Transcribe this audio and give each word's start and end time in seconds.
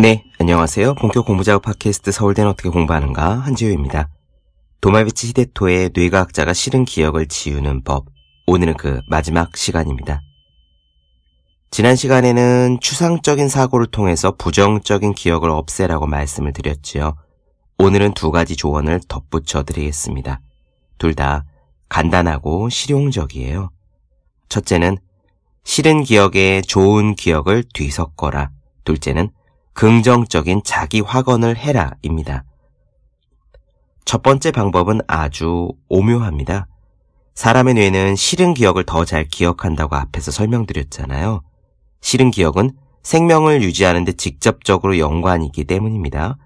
네, 0.00 0.24
안녕하세요. 0.38 0.94
본격 0.94 1.26
공부작업 1.26 1.62
팟캐스트 1.62 2.12
서울대는 2.12 2.50
어떻게 2.50 2.68
공부하는가 2.68 3.40
한지효입니다. 3.40 4.08
도마비치 4.80 5.26
히데토의 5.26 5.90
뇌과학자가 5.92 6.52
싫은 6.52 6.84
기억을 6.84 7.26
지우는 7.26 7.82
법. 7.82 8.06
오늘은 8.46 8.74
그 8.76 9.00
마지막 9.08 9.56
시간입니다. 9.56 10.20
지난 11.72 11.96
시간에는 11.96 12.78
추상적인 12.80 13.48
사고를 13.48 13.86
통해서 13.86 14.36
부정적인 14.36 15.14
기억을 15.14 15.50
없애라고 15.50 16.06
말씀을 16.06 16.52
드렸지요. 16.52 17.16
오늘은 17.78 18.14
두 18.14 18.30
가지 18.30 18.54
조언을 18.54 19.00
덧붙여 19.08 19.64
드리겠습니다. 19.64 20.40
둘 20.98 21.16
다 21.16 21.44
간단하고 21.88 22.68
실용적이에요. 22.68 23.70
첫째는 24.48 24.98
싫은 25.64 26.04
기억에 26.04 26.60
좋은 26.60 27.16
기억을 27.16 27.64
뒤섞어라. 27.74 28.50
둘째는 28.84 29.30
긍정적인 29.78 30.62
자기 30.64 31.00
확언을 31.00 31.56
해라 31.56 31.92
입니다. 32.02 32.42
첫 34.04 34.24
번째 34.24 34.50
방법은 34.50 35.02
아주 35.06 35.68
오묘합니다. 35.88 36.66
사람의 37.36 37.74
뇌는 37.74 38.16
싫은 38.16 38.54
기억을 38.54 38.82
더 38.82 39.04
잘 39.04 39.22
기억한다고 39.22 39.94
앞에서 39.94 40.32
설명드렸잖아요. 40.32 41.42
싫은 42.00 42.32
기억은 42.32 42.72
생명을 43.04 43.62
유지하는데 43.62 44.14
직접적으로 44.14 44.98
연관이기 44.98 45.62
때문입니다. 45.62 46.38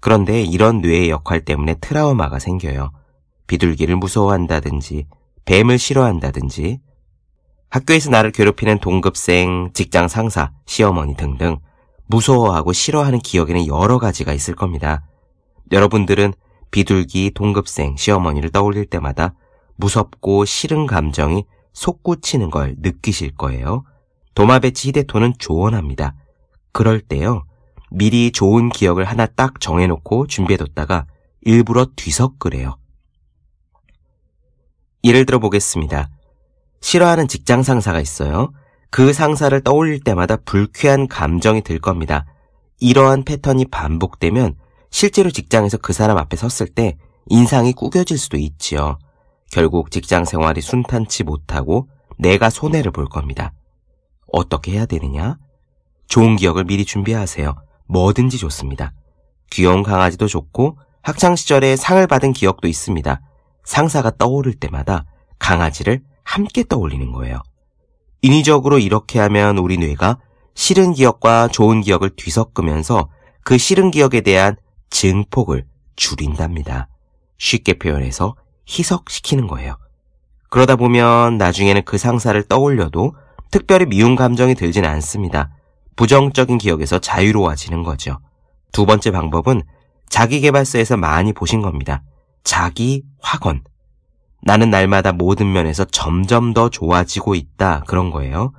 그런데 0.00 0.42
이런 0.42 0.82
뇌의 0.82 1.08
역할 1.08 1.42
때문에 1.42 1.76
트라우마가 1.80 2.38
생겨요. 2.38 2.92
비둘기를 3.46 3.96
무서워한다든지, 3.96 5.06
뱀을 5.46 5.78
싫어한다든지, 5.78 6.80
학교에서 7.70 8.10
나를 8.10 8.30
괴롭히는 8.30 8.80
동급생, 8.80 9.70
직장 9.72 10.06
상사, 10.06 10.52
시어머니 10.66 11.16
등등 11.16 11.56
무서워하고 12.06 12.72
싫어하는 12.72 13.18
기억에는 13.20 13.66
여러 13.66 13.98
가지가 13.98 14.32
있을 14.32 14.54
겁니다. 14.54 15.06
여러분들은 15.72 16.34
비둘기, 16.70 17.32
동급생, 17.34 17.96
시어머니를 17.96 18.50
떠올릴 18.50 18.86
때마다 18.86 19.34
무섭고 19.76 20.44
싫은 20.44 20.86
감정이 20.86 21.44
솟구치는 21.72 22.50
걸 22.50 22.76
느끼실 22.78 23.36
거예요. 23.36 23.84
도마베치 24.34 24.88
히데토는 24.88 25.34
조언합니다. 25.38 26.14
그럴 26.72 27.00
때요, 27.00 27.44
미리 27.90 28.32
좋은 28.32 28.68
기억을 28.68 29.04
하나 29.04 29.26
딱 29.26 29.60
정해놓고 29.60 30.26
준비해뒀다가 30.26 31.06
일부러 31.42 31.86
뒤섞으래요. 31.94 32.76
예를 35.04 35.26
들어 35.26 35.38
보겠습니다. 35.38 36.08
싫어하는 36.80 37.28
직장 37.28 37.62
상사가 37.62 38.00
있어요. 38.00 38.52
그 38.94 39.12
상사를 39.12 39.60
떠올릴 39.62 39.98
때마다 39.98 40.36
불쾌한 40.36 41.08
감정이 41.08 41.62
들 41.62 41.80
겁니다. 41.80 42.26
이러한 42.78 43.24
패턴이 43.24 43.64
반복되면 43.64 44.54
실제로 44.88 45.32
직장에서 45.32 45.78
그 45.78 45.92
사람 45.92 46.16
앞에 46.16 46.36
섰을 46.36 46.68
때 46.68 46.96
인상이 47.26 47.72
꾸겨질 47.72 48.16
수도 48.16 48.36
있지요. 48.36 49.00
결국 49.50 49.90
직장 49.90 50.24
생활이 50.24 50.60
순탄치 50.60 51.24
못하고 51.24 51.88
내가 52.18 52.50
손해를 52.50 52.92
볼 52.92 53.06
겁니다. 53.06 53.52
어떻게 54.32 54.70
해야 54.74 54.86
되느냐? 54.86 55.38
좋은 56.06 56.36
기억을 56.36 56.62
미리 56.62 56.84
준비하세요. 56.84 57.52
뭐든지 57.88 58.38
좋습니다. 58.38 58.92
귀여운 59.50 59.82
강아지도 59.82 60.28
좋고 60.28 60.78
학창시절에 61.02 61.74
상을 61.74 62.06
받은 62.06 62.32
기억도 62.32 62.68
있습니다. 62.68 63.20
상사가 63.64 64.12
떠오를 64.16 64.54
때마다 64.54 65.04
강아지를 65.40 66.00
함께 66.22 66.62
떠올리는 66.62 67.10
거예요. 67.10 67.42
인위적으로 68.24 68.78
이렇게 68.78 69.20
하면 69.20 69.58
우리 69.58 69.76
뇌가 69.76 70.18
싫은 70.54 70.94
기억과 70.94 71.48
좋은 71.48 71.82
기억을 71.82 72.08
뒤섞으면서 72.16 73.10
그 73.42 73.58
싫은 73.58 73.90
기억에 73.90 74.22
대한 74.22 74.56
증폭을 74.88 75.66
줄인답니다. 75.94 76.88
쉽게 77.36 77.74
표현해서 77.74 78.34
희석시키는 78.66 79.46
거예요. 79.46 79.76
그러다 80.48 80.76
보면 80.76 81.36
나중에는 81.36 81.82
그 81.84 81.98
상사를 81.98 82.42
떠올려도 82.44 83.14
특별히 83.50 83.84
미운 83.84 84.16
감정이 84.16 84.54
들진 84.54 84.86
않습니다. 84.86 85.50
부정적인 85.94 86.56
기억에서 86.56 86.98
자유로워지는 87.00 87.82
거죠. 87.82 88.20
두 88.72 88.86
번째 88.86 89.10
방법은 89.10 89.60
자기개발서에서 90.08 90.96
많이 90.96 91.34
보신 91.34 91.60
겁니다. 91.60 92.02
자기 92.42 93.02
확언. 93.20 93.64
나는 94.44 94.70
날마다 94.70 95.12
모든 95.12 95.52
면에서 95.52 95.84
점점 95.84 96.52
더 96.52 96.68
좋아지고 96.68 97.34
있다. 97.34 97.84
그런 97.86 98.10
거예요. 98.10 98.52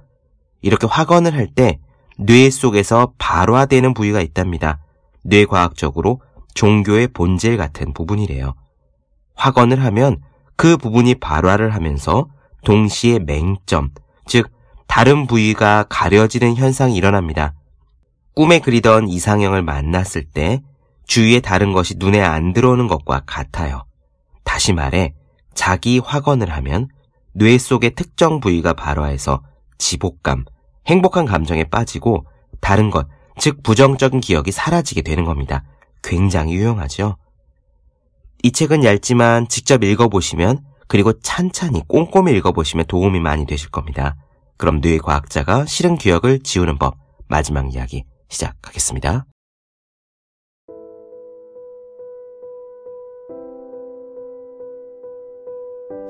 이렇게 0.61 0.87
확언을 0.87 1.33
할 1.33 1.53
때 1.53 1.79
뇌 2.17 2.49
속에서 2.49 3.13
발화되는 3.17 3.93
부위가 3.93 4.21
있답니다. 4.21 4.79
뇌과학적으로 5.23 6.21
종교의 6.53 7.09
본질 7.09 7.57
같은 7.57 7.93
부분이래요. 7.93 8.53
확언을 9.35 9.83
하면 9.83 10.21
그 10.55 10.77
부분이 10.77 11.15
발화를 11.15 11.73
하면서 11.73 12.27
동시에 12.63 13.19
맹점, 13.19 13.89
즉 14.25 14.49
다른 14.87 15.27
부위가 15.27 15.85
가려지는 15.89 16.55
현상이 16.55 16.95
일어납니다. 16.95 17.53
꿈에 18.33 18.59
그리던 18.59 19.09
이상형을 19.09 19.61
만났을 19.61 20.23
때 20.23 20.61
주위에 21.05 21.41
다른 21.41 21.73
것이 21.73 21.95
눈에 21.97 22.21
안 22.21 22.53
들어오는 22.53 22.87
것과 22.87 23.23
같아요. 23.25 23.85
다시 24.43 24.71
말해 24.73 25.13
자기 25.55 25.99
확언을 25.99 26.51
하면 26.51 26.87
뇌 27.33 27.57
속의 27.57 27.95
특정 27.95 28.39
부위가 28.39 28.73
발화해서 28.73 29.41
지복감, 29.77 30.45
행복한 30.87 31.25
감정에 31.25 31.63
빠지고 31.63 32.27
다른 32.61 32.91
것, 32.91 33.07
즉 33.39 33.63
부정적인 33.63 34.21
기억이 34.21 34.51
사라지게 34.51 35.01
되는 35.01 35.25
겁니다. 35.25 35.63
굉장히 36.03 36.53
유용하죠. 36.53 37.17
이 38.43 38.51
책은 38.51 38.83
얇지만 38.83 39.47
직접 39.47 39.83
읽어보시면 39.83 40.63
그리고 40.87 41.19
찬찬히 41.19 41.81
꼼꼼히 41.87 42.33
읽어보시면 42.37 42.85
도움이 42.85 43.19
많이 43.19 43.45
되실 43.45 43.71
겁니다. 43.71 44.15
그럼 44.57 44.79
뇌과학자가 44.81 45.65
싫은 45.65 45.97
기억을 45.97 46.39
지우는 46.39 46.77
법 46.77 46.95
마지막 47.27 47.73
이야기 47.73 48.05
시작하겠습니다. 48.29 49.25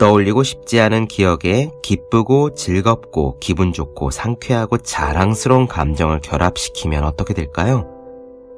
떠올리고 0.05 0.43
싶지 0.43 0.79
않은 0.81 1.07
기억에 1.07 1.71
기쁘고 1.81 2.53
즐겁고 2.53 3.39
기분 3.39 3.73
좋고 3.73 4.11
상쾌하고 4.11 4.77
자랑스러운 4.77 5.65
감정을 5.65 6.19
결합시키면 6.21 7.03
어떻게 7.03 7.33
될까요? 7.33 7.87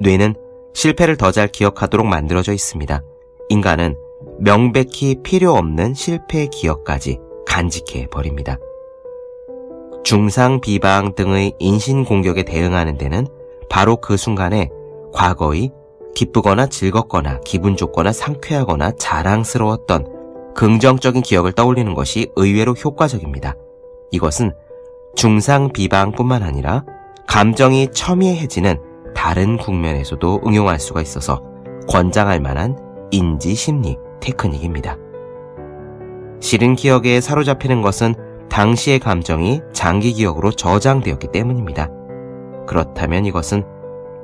뇌는 0.02 0.36
실패를 0.74 1.16
더 1.16 1.32
잘 1.32 1.48
기억하도록 1.48 2.06
만들어져 2.06 2.52
있습니다. 2.52 3.02
인간은 3.48 3.96
명백히 4.40 5.22
필요 5.24 5.54
없는 5.54 5.94
실패 5.94 6.48
기억까지 6.48 7.18
간직해 7.46 8.08
버립니다. 8.08 8.58
중상 10.04 10.60
비방 10.60 11.16
등의 11.16 11.54
인신 11.60 12.04
공격에 12.04 12.44
대응하는 12.44 12.98
데는 12.98 13.26
바로 13.70 13.96
그 13.96 14.18
순간에 14.18 14.70
과거의 15.14 15.72
기쁘거나 16.14 16.68
즐겁거나 16.68 17.40
기분 17.46 17.78
좋거나 17.78 18.12
상쾌하거나 18.12 18.98
자랑스러웠던 18.98 20.17
긍정적인 20.58 21.22
기억을 21.22 21.52
떠올리는 21.52 21.94
것이 21.94 22.32
의외로 22.36 22.74
효과적입니다. 22.74 23.54
이것은 24.12 24.54
중상 25.16 25.72
비방뿐만 25.72 26.42
아니라 26.42 26.84
감정이 27.28 27.90
첨예해지는 27.92 28.82
다른 29.16 29.58
국면에서도 29.58 30.42
응용할 30.46 30.80
수가 30.80 31.02
있어서 31.02 31.44
권장할 31.88 32.40
만한 32.40 32.76
인지 33.12 33.54
심리 33.54 33.98
테크닉입니다. 34.20 34.98
싫은 36.40 36.76
기억에 36.76 37.22
사로잡히는 37.22 37.84
것은 37.84 38.16
당시의 38.50 38.98
감정이 38.98 39.62
장기 39.74 40.14
기억으로 40.14 40.52
저장되었기 40.52 41.28
때문입니다. 41.32 41.90
그렇다면 42.66 43.26
이것은 43.26 43.64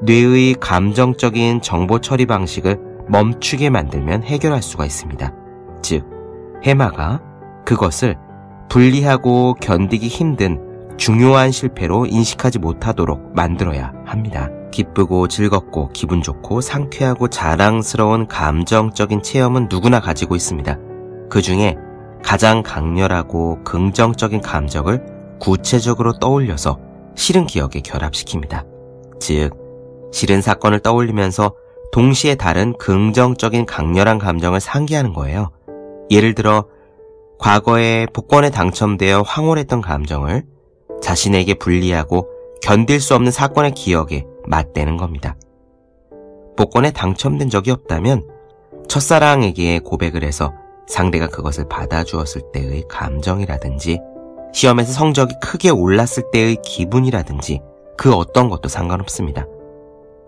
뇌의 0.02 0.56
감정적인 0.60 1.62
정보 1.62 2.00
처리 2.00 2.26
방식을 2.26 2.80
멈추게 3.08 3.70
만들면 3.70 4.24
해결할 4.24 4.64
수가 4.64 4.86
있습니다. 4.86 5.32
즉, 5.84 6.13
해마가 6.64 7.22
그것을 7.66 8.18
분리하고 8.70 9.56
견디기 9.62 10.08
힘든 10.08 10.60
중요한 10.98 11.52
실패로 11.52 12.06
인식하지 12.06 12.60
못하도록 12.60 13.34
만들어야 13.34 13.94
합니다. 14.06 14.50
기쁘고 14.72 15.28
즐겁고 15.28 15.90
기분 15.94 16.22
좋고 16.22 16.62
상쾌하고 16.62 17.28
자랑스러운 17.28 18.28
감정적인 18.28 19.22
체험은 19.22 19.68
누구나 19.70 20.00
가지고 20.00 20.36
있습니다. 20.36 20.78
그 21.30 21.42
중에 21.42 21.76
가장 22.24 22.64
강렬하고 22.64 23.64
긍정적인 23.64 24.42
감정을 24.42 25.06
구체적으로 25.40 26.14
떠올려서 26.14 26.80
싫은 27.16 27.46
기억에 27.46 27.82
결합시킵니다. 27.84 28.66
즉, 29.20 29.52
싫은 30.12 30.42
사건을 30.42 30.80
떠올리면서 30.80 31.54
동시에 31.92 32.36
다른 32.36 32.74
긍정적인 32.78 33.66
강렬한 33.66 34.18
감정을 34.18 34.60
상기하는 34.60 35.14
거예요. 35.14 35.52
예를 36.10 36.36
들어 36.36 36.66
과거에 37.40 38.08
복권에 38.14 38.50
당첨되어 38.50 39.22
황홀했던 39.22 39.82
감정을 39.82 40.44
자신에게 41.02 41.56
불리하고 41.56 42.30
견딜 42.62 43.02
수 43.02 43.16
없는 43.16 43.32
사건의 43.32 43.72
기억에 43.72 44.26
맞대는 44.46 44.98
겁니다. 44.98 45.36
복권에 46.56 46.92
당첨된 46.92 47.50
적이 47.50 47.72
없다면 47.72 48.28
첫사랑에게 48.88 49.80
고백을 49.80 50.24
해서 50.24 50.54
상대가 50.88 51.28
그것을 51.28 51.68
받아주었을 51.68 52.52
때의 52.54 52.84
감정이라든지 52.88 54.00
시험에서 54.54 54.94
성적이 54.94 55.36
크게 55.42 55.70
올랐을 55.70 56.32
때의 56.32 56.58
기분이라든지 56.64 57.62
그 57.98 58.14
어떤 58.14 58.50
것도 58.50 58.70
상관없습니다. 58.70 59.48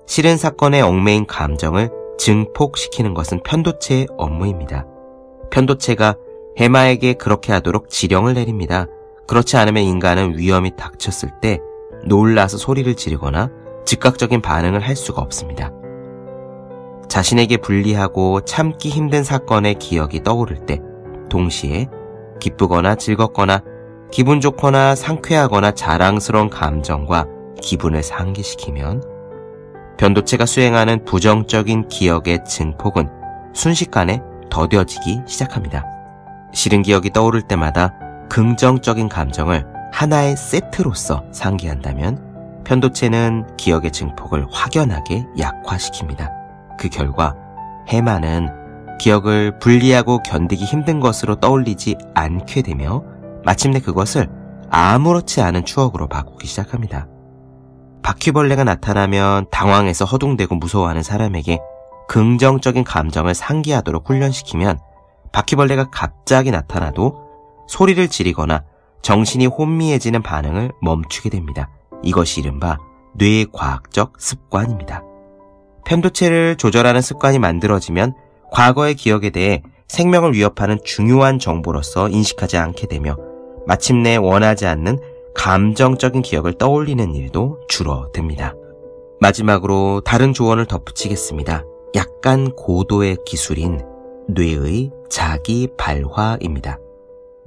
실은 0.07 0.37
사건의 0.37 0.81
얽매인 0.81 1.25
감정을 1.27 1.89
증폭시키는 2.17 3.13
것은 3.13 3.43
편도체의 3.43 4.07
업무입니다. 4.17 4.85
편도체가 5.49 6.15
해마에게 6.57 7.13
그렇게 7.13 7.51
하도록 7.53 7.89
지령을 7.89 8.33
내립니다. 8.33 8.87
그렇지 9.27 9.57
않으면 9.57 9.83
인간은 9.83 10.37
위험이 10.37 10.75
닥쳤을 10.75 11.31
때 11.41 11.59
놀라서 12.05 12.57
소리를 12.57 12.93
지르거나 12.95 13.49
즉각적인 13.85 14.41
반응을 14.41 14.79
할 14.81 14.95
수가 14.95 15.21
없습니다. 15.21 15.71
자신에게 17.07 17.57
불리하고 17.57 18.41
참기 18.41 18.89
힘든 18.89 19.23
사건의 19.23 19.75
기억이 19.75 20.23
떠오를 20.23 20.65
때 20.65 20.81
동시에 21.29 21.87
기쁘거나 22.39 22.95
즐겁거나 22.95 23.63
기분 24.11 24.41
좋거나 24.41 24.95
상쾌하거나 24.95 25.71
자랑스러운 25.71 26.49
감정과 26.49 27.27
기분을 27.61 28.03
상기시키면 28.03 29.03
변도체가 29.97 30.45
수행하는 30.45 31.05
부정적인 31.05 31.87
기억의 31.87 32.45
증폭은 32.45 33.09
순식간에 33.53 34.21
더뎌지기 34.55 35.23
시작합니다. 35.25 35.85
싫은 36.53 36.81
기억이 36.81 37.09
떠오를 37.09 37.41
때마다 37.41 37.93
긍정적인 38.29 39.09
감정을 39.09 39.65
하나의 39.91 40.37
세트로서 40.37 41.25
상기한다면 41.33 42.63
편도체는 42.63 43.57
기억의 43.57 43.91
증폭을 43.91 44.47
확연하게 44.49 45.25
약화시킵니다. 45.37 46.31
그 46.79 46.87
결과 46.87 47.35
해마는 47.89 48.97
기억을 48.97 49.59
분리하고 49.59 50.23
견디기 50.23 50.63
힘든 50.63 51.01
것으로 51.01 51.35
떠올리지 51.35 51.97
않게 52.13 52.61
되며 52.61 53.03
마침내 53.43 53.81
그것을 53.81 54.29
아무렇지 54.69 55.41
않은 55.41 55.65
추억으로 55.65 56.07
바꾸기 56.07 56.47
시작합니다. 56.47 57.07
바퀴벌레가 58.03 58.63
나타나면 58.63 59.47
당황해서 59.51 60.05
허둥대고 60.05 60.55
무서워하는 60.55 61.03
사람에게 61.03 61.59
긍정적인 62.07 62.83
감정을 62.83 63.33
상기하도록 63.33 64.07
훈련시키면 64.09 64.79
바퀴벌레가 65.31 65.89
갑자기 65.91 66.51
나타나도 66.51 67.25
소리를 67.67 68.07
지르거나 68.07 68.63
정신이 69.01 69.47
혼미해지는 69.47 70.23
반응을 70.23 70.71
멈추게 70.81 71.29
됩니다. 71.29 71.69
이것이 72.03 72.41
이른바 72.41 72.77
뇌의 73.15 73.47
과학적 73.51 74.13
습관입니다. 74.17 75.03
편도체를 75.85 76.57
조절하는 76.57 77.01
습관이 77.01 77.39
만들어지면 77.39 78.13
과거의 78.51 78.95
기억에 78.95 79.29
대해 79.29 79.61
생명을 79.87 80.33
위협하는 80.33 80.79
중요한 80.83 81.39
정보로서 81.39 82.09
인식하지 82.09 82.57
않게 82.57 82.87
되며 82.87 83.17
마침내 83.67 84.15
원하지 84.15 84.65
않는 84.65 84.99
감정적인 85.35 86.21
기억을 86.21 86.57
떠올리는 86.57 87.13
일도 87.13 87.59
줄어듭니다. 87.67 88.53
마지막으로 89.21 90.01
다른 90.01 90.33
조언을 90.33 90.65
덧붙이겠습니다. 90.65 91.63
약간 91.95 92.51
고도의 92.51 93.17
기술인 93.25 93.81
뇌의 94.27 94.91
자기 95.09 95.67
발화입니다. 95.77 96.79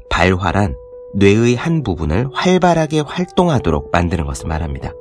발화란 0.09 0.77
뇌의 1.15 1.55
한 1.55 1.83
부분을 1.83 2.29
활발하게 2.33 3.01
활동하도록 3.01 3.91
만드는 3.93 4.25
것을 4.27 4.49
말합니다. 4.49 4.93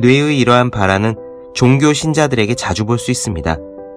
뇌의 0.00 0.38
이러한 0.38 0.70
발화는 0.70 1.16
종교 1.54 1.92
신자들에게 1.92 2.54
자주 2.54 2.84
볼 2.84 2.98
수 2.98 3.10
있습니다. 3.10 3.56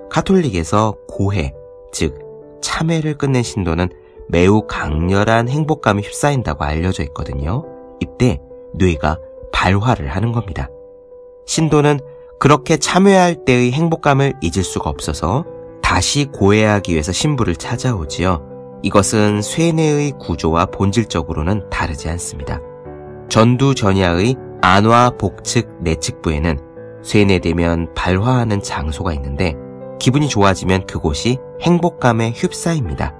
카톨릭에서 0.09 0.95
고해, 1.07 1.53
즉 1.91 2.19
참회를 2.61 3.17
끝낸 3.17 3.43
신도는 3.43 3.89
매우 4.27 4.67
강렬한 4.67 5.47
행복감이 5.47 6.01
휩싸인다고 6.01 6.63
알려져 6.63 7.03
있거든요. 7.03 7.63
이때 7.99 8.39
뇌가 8.73 9.19
발화를 9.51 10.07
하는 10.07 10.31
겁니다. 10.31 10.69
신도는 11.45 11.99
그렇게 12.39 12.77
참회할 12.77 13.45
때의 13.45 13.71
행복감을 13.71 14.33
잊을 14.41 14.63
수가 14.63 14.89
없어서 14.89 15.45
다시 15.81 16.25
고해하기 16.25 16.91
위해서 16.91 17.11
신부를 17.11 17.55
찾아오지요. 17.55 18.79
이것은 18.83 19.41
쇠뇌의 19.41 20.13
구조와 20.19 20.67
본질적으로는 20.67 21.69
다르지 21.69 22.09
않습니다. 22.09 22.59
전두전야의 23.29 24.35
안화 24.61 25.11
복측 25.17 25.81
내측부에는 25.81 26.59
쇠뇌되면 27.03 27.93
발화하는 27.95 28.61
장소가 28.61 29.13
있는데 29.13 29.55
기분이 29.99 30.29
좋아지면 30.29 30.85
그곳이 30.85 31.37
행복감에 31.61 32.31
휩싸입니다. 32.35 33.15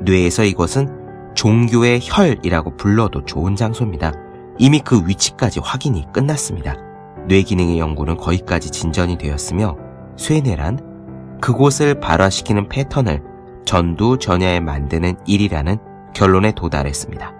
뇌에서 0.00 0.44
이것은 0.44 0.88
종교의 1.34 2.00
혈이라고 2.02 2.76
불러도 2.76 3.24
좋은 3.24 3.54
장소입니다. 3.54 4.12
이미 4.58 4.80
그 4.80 5.06
위치까지 5.06 5.60
확인이 5.60 6.06
끝났습니다. 6.12 6.91
뇌 7.28 7.42
기능의 7.42 7.78
연구는 7.78 8.16
거기까지 8.16 8.70
진전이 8.70 9.18
되었으며 9.18 9.76
쇠뇌란 10.16 11.38
그곳을 11.40 11.98
발화시키는 12.00 12.68
패턴을 12.68 13.22
전두전야에 13.64 14.60
만드는 14.60 15.14
일이라는 15.26 15.78
결론에 16.14 16.52
도달했습니다. 16.52 17.34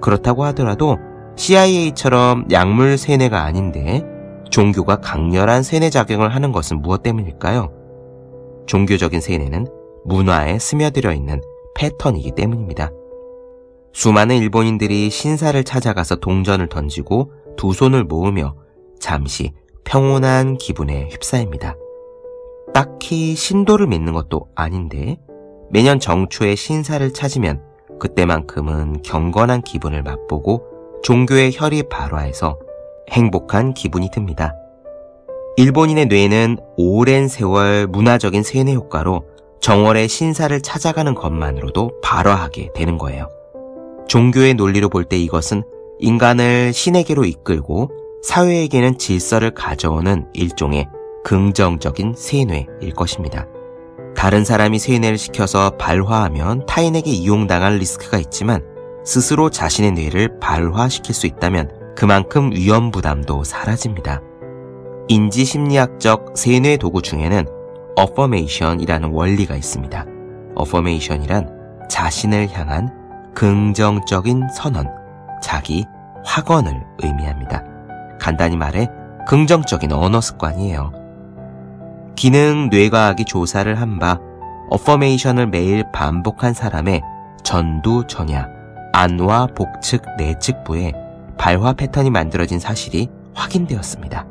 그렇다고 0.00 0.44
하더라도 0.46 0.98
CIA처럼 1.36 2.46
약물 2.50 2.98
세뇌가 2.98 3.42
아닌데 3.42 4.04
종교가 4.50 4.96
강렬한 4.96 5.62
세뇌 5.62 5.90
작용을 5.90 6.34
하는 6.34 6.52
것은 6.52 6.82
무엇 6.82 7.02
때문일까요? 7.02 7.72
종교적인 8.66 9.20
세뇌는 9.20 9.66
문화에 10.04 10.58
스며들어 10.58 11.12
있는 11.12 11.40
패턴이기 11.74 12.32
때문입니다. 12.32 12.90
수많은 13.92 14.36
일본인들이 14.36 15.10
신사를 15.10 15.62
찾아가서 15.64 16.16
동전을 16.16 16.68
던지고 16.68 17.32
두 17.56 17.72
손을 17.72 18.04
모으며 18.04 18.54
잠시 19.02 19.52
평온한 19.84 20.56
기분에 20.56 21.08
휩싸입니다. 21.10 21.76
딱히 22.72 23.34
신도를 23.34 23.88
믿는 23.88 24.12
것도 24.12 24.46
아닌데 24.54 25.18
매년 25.70 25.98
정초에 25.98 26.54
신사를 26.54 27.12
찾으면 27.12 27.60
그때만큼은 27.98 29.02
경건한 29.02 29.62
기분을 29.62 30.04
맛보고 30.04 30.62
종교의 31.02 31.50
혈이 31.52 31.88
발화해서 31.90 32.58
행복한 33.10 33.74
기분이 33.74 34.08
듭니다. 34.12 34.54
일본인의 35.56 36.06
뇌는 36.06 36.58
오랜 36.76 37.26
세월 37.26 37.88
문화적인 37.88 38.44
세뇌 38.44 38.74
효과로 38.74 39.26
정월의 39.60 40.08
신사를 40.08 40.58
찾아가는 40.60 41.12
것만으로도 41.14 42.00
발화하게 42.02 42.70
되는 42.74 42.98
거예요. 42.98 43.28
종교의 44.06 44.54
논리로 44.54 44.88
볼 44.88 45.04
때 45.04 45.18
이것은 45.18 45.64
인간을 45.98 46.72
신에게로 46.72 47.24
이끌고 47.24 48.01
사회에게는 48.22 48.98
질서를 48.98 49.50
가져오는 49.50 50.26
일종의 50.32 50.88
긍정적인 51.24 52.14
세뇌일 52.16 52.94
것입니다. 52.96 53.46
다른 54.16 54.44
사람이 54.44 54.78
세뇌를 54.78 55.18
시켜서 55.18 55.70
발화하면 55.76 56.64
타인에게 56.66 57.10
이용당할 57.10 57.78
리스크가 57.78 58.18
있지만 58.18 58.62
스스로 59.04 59.50
자신의 59.50 59.92
뇌를 59.92 60.38
발화시킬 60.38 61.14
수 61.14 61.26
있다면 61.26 61.94
그만큼 61.96 62.52
위험 62.52 62.92
부담도 62.92 63.42
사라집니다. 63.42 64.20
인지 65.08 65.44
심리학적 65.44 66.34
세뇌 66.36 66.76
도구 66.76 67.02
중에는 67.02 67.46
어퍼메이션이라는 67.96 69.10
원리가 69.10 69.56
있습니다. 69.56 70.06
어퍼메이션이란 70.54 71.88
자신을 71.90 72.50
향한 72.52 72.88
긍정적인 73.34 74.48
선언, 74.54 74.86
자기 75.42 75.84
확언을 76.24 76.84
의미합니다. 77.02 77.71
간단히 78.22 78.56
말해 78.56 78.88
긍정적인 79.26 79.90
언어 79.92 80.20
습관이에요. 80.20 80.92
기능 82.14 82.68
뇌과학이 82.70 83.24
조사를 83.24 83.80
한 83.80 83.98
바 83.98 84.20
어퍼메이션을 84.70 85.48
매일 85.48 85.84
반복한 85.92 86.54
사람의 86.54 87.02
전두 87.42 88.04
전야, 88.06 88.48
안와 88.92 89.48
복측 89.54 90.02
내측부에 90.16 90.92
발화 91.36 91.72
패턴이 91.72 92.10
만들어진 92.10 92.58
사실이 92.58 93.08
확인되었습니다. 93.34 94.24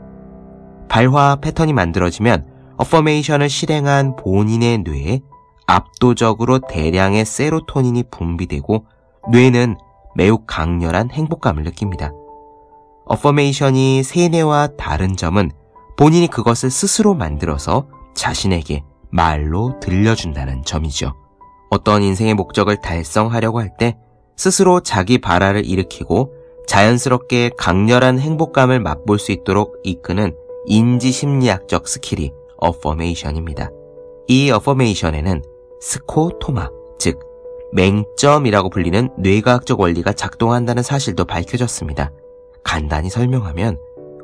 발화 0.87 1.35
패턴이 1.35 1.73
만들어지면 1.73 2.45
어퍼메이션을 2.77 3.49
실행한 3.49 4.15
본인의 4.15 4.79
뇌에 4.79 5.19
압도적으로 5.67 6.59
대량의 6.59 7.25
세로토닌이 7.25 8.05
분비되고 8.09 8.85
뇌는 9.31 9.75
매우 10.15 10.39
강렬한 10.47 11.11
행복감을 11.11 11.63
느낍니다. 11.63 12.11
어퍼메이션이 13.05 14.03
세뇌와 14.03 14.69
다른 14.77 15.15
점은 15.15 15.51
본인이 15.97 16.27
그것을 16.27 16.69
스스로 16.71 17.13
만들어서 17.13 17.87
자신에게 18.15 18.83
말로 19.09 19.79
들려준다는 19.79 20.63
점이죠. 20.63 21.13
어떤 21.69 22.03
인생의 22.03 22.33
목적을 22.33 22.77
달성하려고 22.81 23.59
할 23.59 23.77
때 23.77 23.97
스스로 24.37 24.79
자기 24.79 25.19
발화를 25.19 25.65
일으키고 25.65 26.33
자연스럽게 26.67 27.51
강렬한 27.57 28.19
행복감을 28.19 28.79
맛볼 28.79 29.19
수 29.19 29.31
있도록 29.31 29.77
이끄는 29.83 30.35
인지 30.65 31.11
심리학적 31.11 31.87
skill이 31.87 32.31
affirmation입니다. 32.57 33.69
이 34.27 34.49
affirmation에는 34.51 35.41
스코토마, 35.81 36.69
즉 36.97 37.19
맹점이라고 37.73 38.69
불리는 38.69 39.09
뇌과학적 39.17 39.79
원리가 39.79 40.13
작동한다는 40.13 40.83
사실도 40.83 41.25
밝혀졌습니다. 41.25 42.11
간단히 42.63 43.09
설명하면 43.09 43.77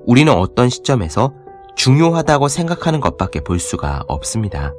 우리는 0.05 0.31
어떤 0.31 0.69
시점에서 0.69 1.33
중요하다고 1.75 2.47
생각하는 2.47 2.99
것밖에 2.99 3.41
볼 3.41 3.59
수가 3.59 4.03
없습니다. 4.07 4.73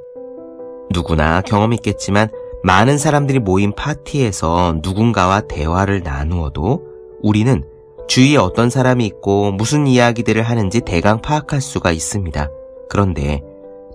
누구나 0.91 1.43
경험 1.43 1.73
있겠지만 1.75 2.29
많은 2.65 2.99
사람들이 2.99 3.39
모인 3.39 3.73
파티에서 3.75 4.79
누군가와 4.83 5.43
대화를 5.43 6.03
나누어도 6.03 6.83
우리는 7.23 7.65
주위에 8.09 8.37
어떤 8.37 8.71
사람이 8.71 9.05
있고 9.07 9.53
무슨 9.53 9.87
이야기들을 9.87 10.43
하는지 10.43 10.81
대강 10.81 11.21
파악할 11.21 11.61
수가 11.61 11.93
있습니다. 11.93 12.51
그런데 12.89 13.43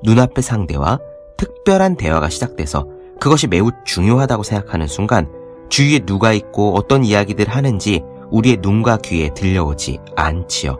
눈앞의 0.03 0.43
상대와 0.43 0.99
특별한 1.37 1.97
대화가 1.97 2.29
시작돼서 2.29 2.87
그것이 3.19 3.47
매우 3.47 3.71
중요하다고 3.85 4.43
생각하는 4.43 4.87
순간 4.87 5.29
주위에 5.69 5.99
누가 5.99 6.31
있고 6.33 6.75
어떤 6.75 7.03
이야기들 7.03 7.49
하는지 7.49 8.03
우리의 8.33 8.57
눈과 8.61 8.97
귀에 8.97 9.29
들려오지 9.29 9.99
않지요. 10.15 10.79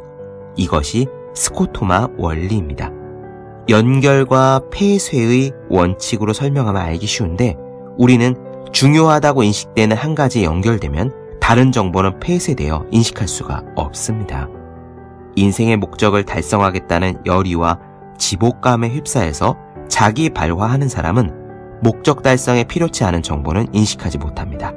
이것이 0.56 1.06
스코토마 1.36 2.10
원리입니다. 2.18 2.92
연결과 3.70 4.60
폐쇄의 4.72 5.52
원칙으로 5.70 6.34
설명하면 6.34 6.82
알기 6.82 7.06
쉬운데 7.06 7.56
우리는 7.98 8.36
중요하다고 8.72 9.44
인식되는 9.44 9.96
한 9.96 10.16
가지에 10.16 10.44
연결되면 10.44 11.12
다른 11.40 11.72
정보는 11.72 12.20
폐쇄되어 12.20 12.88
인식할 12.90 13.28
수가 13.28 13.64
없습니다. 13.76 14.50
인생의 15.36 15.78
목적을 15.78 16.24
달성하겠다는 16.24 17.22
열의와 17.26 17.80
지복감에 18.18 18.90
휩싸여서 18.90 19.58
자기 19.88 20.30
발화하는 20.32 20.90
사람은 20.90 21.80
목적 21.84 22.24
달성에 22.24 22.64
필요치 22.64 23.04
않은 23.04 23.22
정보는 23.22 23.68
인식하지 23.74 24.18
못합니다. 24.18 24.74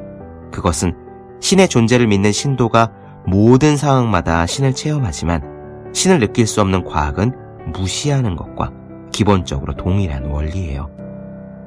그것은 0.52 1.05
신의 1.40 1.68
존재를 1.68 2.06
믿는 2.06 2.32
신도가 2.32 2.92
모든 3.26 3.76
상황마다 3.76 4.46
신을 4.46 4.74
체험하지만 4.74 5.90
신을 5.92 6.20
느낄 6.20 6.46
수 6.46 6.60
없는 6.60 6.84
과학은 6.84 7.32
무시하는 7.72 8.36
것과 8.36 8.72
기본적으로 9.12 9.74
동일한 9.74 10.26
원리예요. 10.26 10.90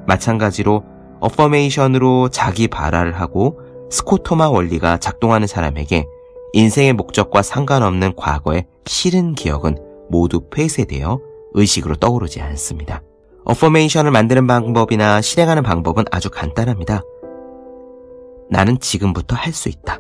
마찬가지로 0.07 0.83
어퍼메이션으로 1.19 2.29
자기 2.29 2.67
발화를 2.67 3.19
하고 3.19 3.59
스코토마 3.89 4.49
원리가 4.49 4.97
작동하는 4.97 5.47
사람에게 5.47 6.05
인생의 6.53 6.93
목적과 6.93 7.41
상관없는 7.41 8.15
과거의 8.15 8.65
싫은 8.85 9.35
기억은 9.35 9.77
모두 10.09 10.49
폐쇄되어 10.49 11.19
의식으로 11.53 11.95
떠오르지 11.95 12.41
않습니다. 12.41 13.01
어퍼메이션을 13.45 14.11
만드는 14.11 14.47
방법이나 14.47 15.21
실행하는 15.21 15.63
방법은 15.63 16.05
아주 16.11 16.29
간단합니다. 16.29 17.01
나는 18.49 18.79
지금부터 18.79 19.35
할 19.35 19.53
수 19.53 19.69
있다. 19.69 19.99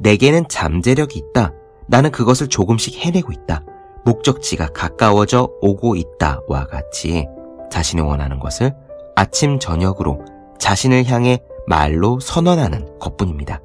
내게는 0.00 0.48
잠재력이 0.48 1.18
있다. 1.18 1.52
나는 1.88 2.10
그것을 2.10 2.48
조금씩 2.48 2.98
해내고 2.98 3.32
있다. 3.32 3.64
목적지가 4.04 4.68
가까워져 4.68 5.50
오고 5.60 5.96
있다와 5.96 6.66
같이 6.66 7.26
자신이 7.70 8.00
원하는 8.02 8.38
것을 8.38 8.74
아침, 9.16 9.58
저녁으로 9.58 10.24
자신을 10.58 11.06
향해 11.06 11.40
말로 11.66 12.20
선언하는 12.20 12.98
것뿐입니다. 12.98 13.60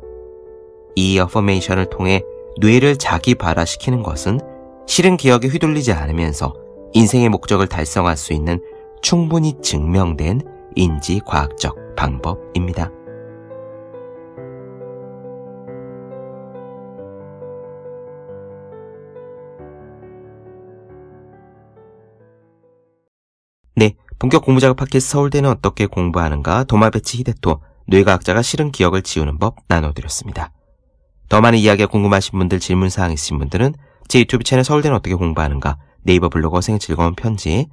이 0.95 1.19
어퍼메이션을 1.19 1.89
통해 1.89 2.21
뇌를 2.59 2.97
자기 2.97 3.35
발화시키는 3.35 4.03
것은 4.03 4.39
싫은 4.87 5.17
기억에 5.17 5.47
휘둘리지 5.47 5.93
않으면서 5.93 6.53
인생의 6.93 7.29
목적을 7.29 7.67
달성할 7.67 8.17
수 8.17 8.33
있는 8.33 8.59
충분히 9.01 9.55
증명된 9.61 10.41
인지 10.75 11.19
과학적 11.25 11.95
방법입니다. 11.95 12.91
네, 23.75 23.95
본격 24.19 24.45
공부작업 24.45 24.77
팟캐스트 24.77 25.11
서울대는 25.11 25.49
어떻게 25.49 25.87
공부하는가 25.87 26.63
도마배치 26.65 27.17
히데토 27.17 27.59
뇌과학자가 27.87 28.43
싫은 28.43 28.71
기억을 28.71 29.01
지우는 29.01 29.39
법 29.39 29.55
나눠드렸습니다. 29.67 30.51
더 31.27 31.41
많은 31.41 31.57
이야기가 31.57 31.87
궁금하신 31.87 32.37
분들 32.37 32.59
질문사항 32.59 33.11
있으신 33.11 33.39
분들은 33.39 33.73
제 34.07 34.19
유튜브 34.19 34.43
채널 34.43 34.63
서울대는 34.63 34.95
어떻게 34.95 35.15
공부하는가 35.15 35.77
네이버 36.03 36.29
블로그 36.29 36.57
어생의 36.57 36.79
즐거운 36.79 37.15
편지 37.15 37.67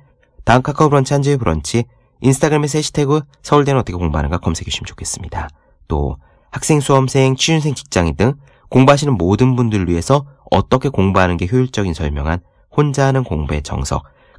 다음 0.45 0.63
카카오 0.63 0.89
브런치 0.89 1.13
한주의 1.13 1.37
브런치 1.37 1.85
인스타그램에서 2.23 2.79
해시태그 2.79 3.21
서울대는 3.43 3.79
어떻게 3.79 3.97
공부하는가 3.97 4.39
검색해 4.39 4.71
주시면 4.71 4.87
좋겠습니다. 4.87 5.49
또 5.87 6.17
학생, 6.51 6.81
수험생, 6.81 7.37
취준생, 7.37 7.75
직장인 7.75 8.17
등 8.17 8.35
공부하시는 8.71 9.19
모든 9.19 9.55
분들을 9.55 9.89
위해서 9.89 10.25
어떻게 10.51 10.89
공부하는 10.89 11.37
게 11.37 11.47
효율적인 11.47 11.93
설명한 11.93 12.41
혼자 12.75 13.07
하는 13.07 13.23
공부의 13.23 13.63
정석 13.63 14.05